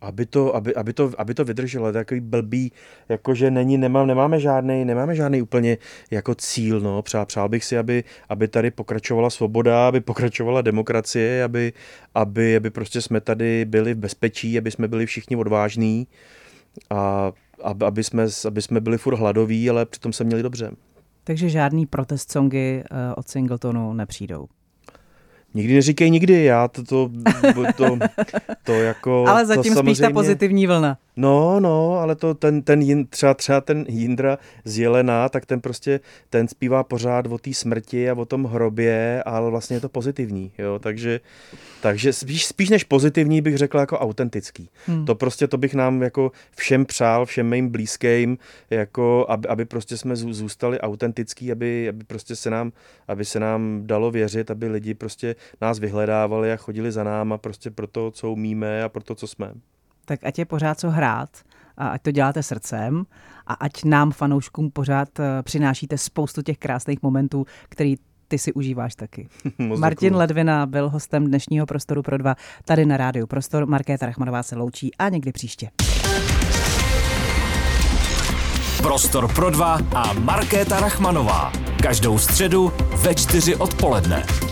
[0.02, 2.72] Aby to, aby, aby to, aby to vydrželo, takový blbý,
[3.10, 5.78] jakože není, nemá, nemáme žádný, nemáme žádný úplně
[6.12, 7.02] jako cíl, no.
[7.02, 11.74] Přál, přál bych si, aby, aby tady pokračovala svoboda, aby pokračovala demokracie, aby,
[12.16, 16.08] aby, aby prostě jsme tady byli v bezpečí, aby jsme byli všichni odvážní
[16.90, 17.32] a
[17.86, 20.72] aby jsme, aby jsme byli furt hladoví, ale přitom se měli dobře.
[21.24, 22.84] Takže žádný protest songy eh,
[23.16, 24.48] od Singletonu nepřijdou.
[25.54, 27.10] Nikdy neříkej nikdy, já to, to,
[27.78, 27.98] to,
[28.64, 29.26] to jako...
[29.28, 30.08] Ale zatím to spíš samozřejmě...
[30.08, 30.98] ta pozitivní vlna.
[31.16, 36.00] No, no, ale to ten, ten třeba, třeba ten Jindra z Jelena, tak ten prostě,
[36.30, 40.52] ten zpívá pořád o té smrti a o tom hrobě, ale vlastně je to pozitivní,
[40.58, 41.20] jo, takže,
[41.82, 44.70] takže spíš, spíš než pozitivní bych řekl jako autentický.
[44.86, 45.06] Hmm.
[45.06, 48.38] To prostě, to bych nám jako všem přál, všem mým blízkým,
[48.70, 52.72] jako aby, aby prostě jsme zůstali autentický, aby, aby prostě se nám,
[53.08, 57.72] aby se nám dalo věřit, aby lidi prostě nás vyhledávali a chodili za náma prostě
[57.72, 59.54] pro to, co umíme a pro to, co jsme
[60.06, 61.30] tak ať je pořád co hrát
[61.78, 63.06] a ať to děláte srdcem
[63.48, 67.96] a ať nám fanouškům pořád eh, přinášíte spoustu těch krásných momentů, který
[68.28, 69.28] ty si užíváš taky.
[69.78, 70.20] Martin děkuju.
[70.20, 72.36] Ledvina byl hostem dnešního Prostoru pro dva
[72.66, 73.66] tady na rádiu Prostor.
[73.66, 75.70] Markéta Rachmanová se loučí a někdy příště.
[78.82, 81.52] Prostor pro dva a Markéta Rachmanová.
[81.84, 82.72] Každou středu
[83.04, 84.51] ve čtyři odpoledne.